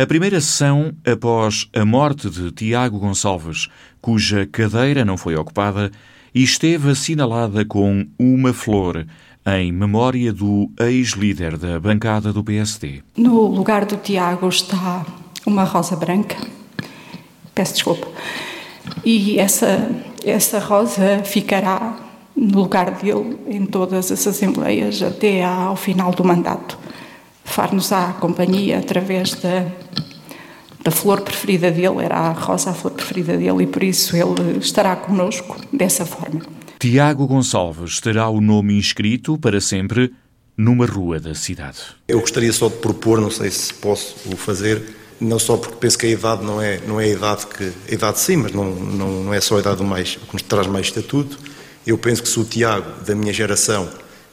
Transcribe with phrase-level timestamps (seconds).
[0.00, 3.68] A primeira sessão, após a morte de Tiago Gonçalves,
[4.00, 5.90] cuja cadeira não foi ocupada,
[6.34, 9.06] e esteve assinalada com uma flor
[9.46, 13.02] em memória do ex-líder da bancada do PSD.
[13.14, 15.04] No lugar do Tiago está
[15.44, 16.38] uma rosa branca.
[17.54, 18.08] Peço desculpa.
[19.04, 19.86] E essa,
[20.24, 22.00] essa rosa ficará
[22.34, 26.78] no lugar dele em todas as assembleias até ao final do mandato.
[27.44, 29.66] Far-nos a companhia através da,
[30.82, 34.58] da flor preferida dele, era a rosa a flor preferida dele, e por isso ele
[34.58, 36.40] estará conosco dessa forma.
[36.78, 40.12] Tiago Gonçalves terá o nome inscrito para sempre
[40.56, 41.78] numa rua da cidade.
[42.08, 44.82] Eu gostaria só de propor, não sei se posso o fazer,
[45.20, 47.94] não só porque penso que a idade não é, não é a idade que a
[47.94, 50.86] idade sim, mas não, não, não é só a idade mais, que nos traz mais
[50.86, 51.38] estatuto.
[51.86, 53.88] Eu penso que se o Tiago, da minha geração,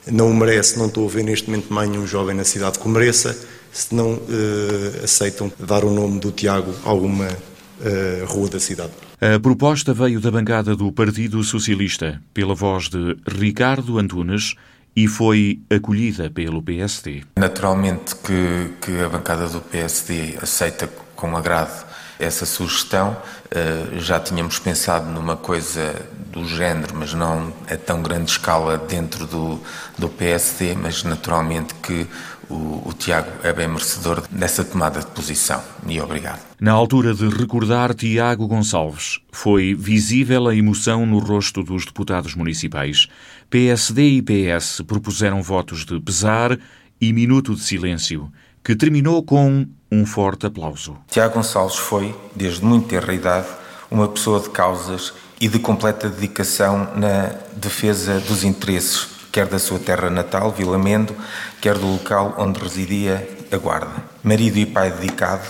[0.09, 2.85] não o merece, não estou a ver neste momento mais nenhum jovem na cidade que
[2.85, 3.37] o mereça,
[3.71, 8.91] se não uh, aceitam dar o nome do Tiago a alguma uh, rua da cidade.
[9.19, 14.55] A proposta veio da bancada do Partido Socialista, pela voz de Ricardo Antunes,
[14.95, 17.23] e foi acolhida pelo PSD.
[17.37, 21.86] Naturalmente que, que a bancada do PSD aceita com agrado
[22.19, 23.17] essa sugestão.
[23.45, 25.95] Uh, já tínhamos pensado numa coisa
[26.31, 29.59] do género, mas não a tão grande escala dentro do,
[29.97, 32.07] do PSD, mas naturalmente que
[32.49, 35.61] o, o, Tiago é bem merecedor dessa tomada de posição.
[35.85, 36.39] E obrigado.
[36.59, 43.07] Na altura de recordar Tiago Gonçalves, foi visível a emoção no rosto dos deputados municipais.
[43.49, 46.57] PSD e PS propuseram votos de pesar
[46.99, 48.31] e minuto de silêncio,
[48.67, 50.97] que terminou com um forte aplauso.
[51.09, 53.47] Tiago Gonçalves foi, desde muito tenra idade,
[53.89, 59.79] uma pessoa de causas e de completa dedicação na defesa dos interesses, quer da sua
[59.79, 61.15] terra natal, Vila Mendo,
[61.61, 64.03] quer do local onde residia a Guarda.
[64.21, 65.47] Marido e pai dedicado,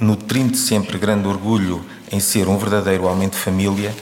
[0.00, 3.94] nutrindo sempre grande orgulho em ser um verdadeiro homem de família,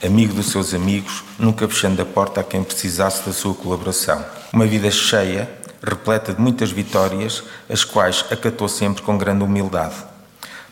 [0.00, 4.24] amigo dos seus amigos, nunca fechando a porta a quem precisasse da sua colaboração.
[4.52, 5.50] Uma vida cheia,
[5.82, 9.96] repleta de muitas vitórias, as quais acatou sempre com grande humildade.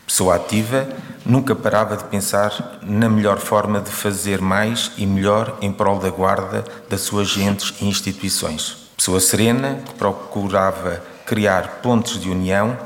[0.05, 0.87] Pessoa ativa,
[1.25, 6.09] nunca parava de pensar na melhor forma de fazer mais e melhor em prol da
[6.09, 8.89] guarda das suas gentes e instituições.
[8.97, 12.77] Pessoa serena, que procurava criar pontos de união,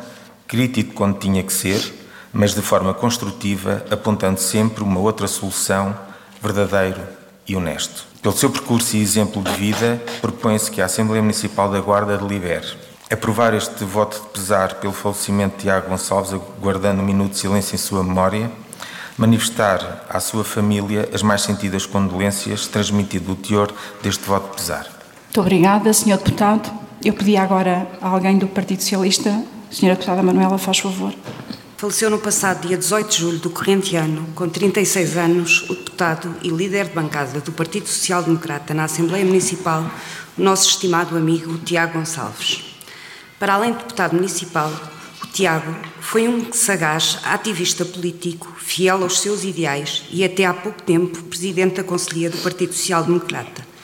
[0.47, 5.97] crítico quando tinha que ser, mas de forma construtiva, apontando sempre uma outra solução,
[6.41, 7.01] verdadeiro
[7.47, 8.06] e honesto.
[8.22, 12.85] Pelo seu percurso e exemplo de vida, propõe-se que a Assembleia Municipal da Guarda delibere
[13.09, 17.75] aprovar este voto de pesar pelo falecimento de Tiago Gonçalves, guardando um minuto de silêncio
[17.75, 18.51] em sua memória,
[19.17, 24.88] manifestar à sua família as mais sentidas condolências, transmitido o teor deste voto de pesar.
[25.25, 26.17] Muito obrigada, Sr.
[26.17, 26.72] Deputado.
[27.03, 29.89] Eu pedi agora a alguém do Partido Socialista, Sra.
[29.89, 31.13] Deputada Manuela, faz favor.
[31.77, 36.33] Faleceu no passado dia 18 de julho do corrente ano, com 36 anos, o deputado
[36.41, 39.91] e líder de bancada do Partido Social Democrata na Assembleia Municipal,
[40.37, 42.63] o nosso estimado amigo Tiago Gonçalves.
[43.37, 44.71] Para além de deputado municipal,
[45.21, 50.81] o Tiago foi um sagaz ativista político, fiel aos seus ideais e até há pouco
[50.81, 53.74] tempo presidente da Conselhia do Partido Social Democrata.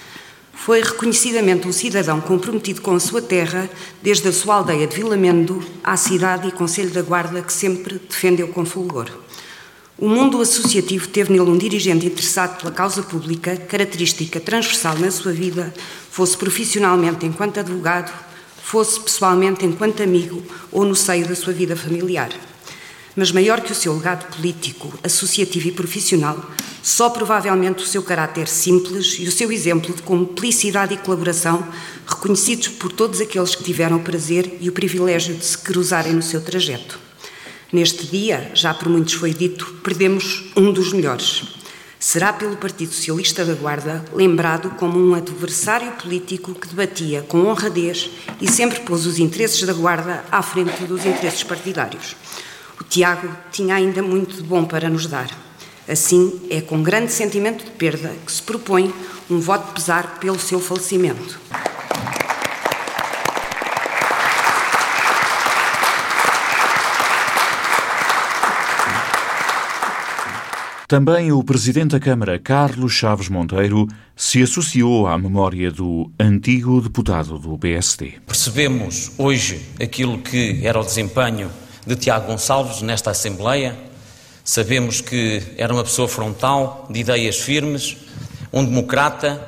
[0.64, 3.68] Foi reconhecidamente um cidadão comprometido com a sua terra,
[4.00, 8.48] desde a sua aldeia de Vilamendo à cidade e Conselho da Guarda, que sempre defendeu
[8.50, 9.10] com fulgor.
[9.98, 15.32] O mundo associativo teve nele um dirigente interessado pela causa pública, característica transversal na sua
[15.32, 15.74] vida,
[16.12, 18.14] fosse profissionalmente enquanto advogado,
[18.64, 22.30] fosse pessoalmente enquanto amigo ou no seio da sua vida familiar.
[23.16, 26.50] Mas maior que o seu legado político, associativo e profissional,
[26.82, 31.68] só provavelmente o seu caráter simples e o seu exemplo de cumplicidade e colaboração,
[32.08, 36.22] reconhecidos por todos aqueles que tiveram o prazer e o privilégio de se cruzarem no
[36.22, 37.00] seu trajeto.
[37.72, 41.44] Neste dia, já por muitos foi dito, perdemos um dos melhores.
[42.00, 48.10] Será pelo Partido Socialista da Guarda lembrado como um adversário político que debatia com honradez
[48.42, 52.16] e sempre pôs os interesses da Guarda à frente dos interesses partidários.
[52.81, 55.29] O Tiago tinha ainda muito de bom para nos dar.
[55.88, 58.91] Assim, é com grande sentimento de perda que se propõe
[59.29, 61.40] um voto de pesar pelo seu falecimento.
[70.88, 77.38] Também o Presidente da Câmara, Carlos Chaves Monteiro, se associou à memória do antigo deputado
[77.38, 78.16] do PSD.
[78.26, 83.76] Percebemos hoje aquilo que era o desempenho de Tiago Gonçalves nesta Assembleia,
[84.44, 87.96] Sabemos que era uma pessoa frontal, de ideias firmes,
[88.52, 89.40] um democrata,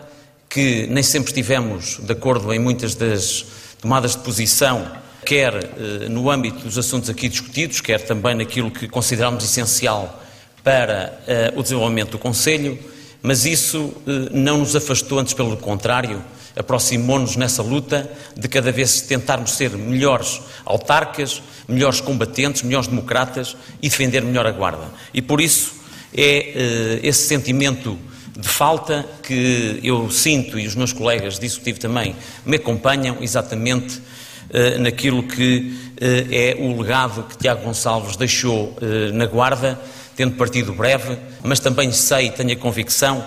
[0.48, 3.44] que nem sempre estivemos de acordo em muitas das
[3.82, 4.88] tomadas de posição
[5.26, 10.22] quer eh, no âmbito dos assuntos aqui discutidos, quer também naquilo que consideramos essencial
[10.64, 11.20] para
[11.56, 12.78] uh, o desenvolvimento do Conselho,
[13.22, 13.96] mas isso uh,
[14.32, 16.24] não nos afastou, antes pelo contrário,
[16.56, 23.90] aproximou-nos nessa luta de cada vez tentarmos ser melhores autarcas, melhores combatentes, melhores democratas e
[23.90, 24.88] defender melhor a Guarda.
[25.14, 25.74] E por isso
[26.16, 27.98] é uh, esse sentimento
[28.38, 32.16] de falta que eu sinto e os meus colegas de executivo também
[32.46, 38.76] me acompanham exatamente uh, naquilo que uh, é o legado que Tiago Gonçalves deixou
[39.14, 39.80] na Guarda,
[40.16, 43.26] tendo partido breve, mas também sei, tenho a convicção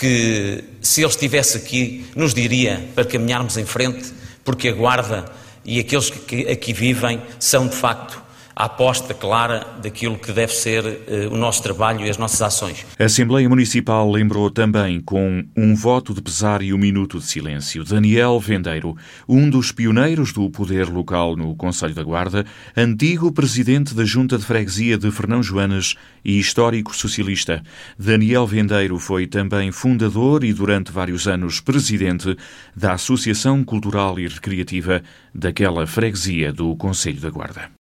[0.00, 4.10] que se ele estivesse aqui, nos diria para caminharmos em frente,
[4.42, 5.26] porque a Guarda
[5.62, 10.84] e aqueles que aqui vivem são de facto a aposta clara daquilo que deve ser
[10.84, 12.86] uh, o nosso trabalho e as nossas ações.
[12.98, 17.84] A Assembleia Municipal lembrou também com um voto de pesar e um minuto de silêncio
[17.84, 18.96] Daniel Vendeiro,
[19.28, 22.44] um dos pioneiros do poder local no Conselho da Guarda,
[22.76, 25.94] antigo presidente da Junta de Freguesia de Fernão Joanas
[26.24, 27.62] e histórico socialista.
[27.98, 32.36] Daniel Vendeiro foi também fundador e durante vários anos presidente
[32.76, 35.02] da Associação Cultural e Recreativa
[35.34, 37.79] daquela freguesia do Conselho da Guarda.